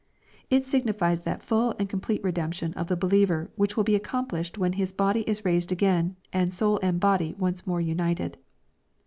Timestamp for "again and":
5.71-6.51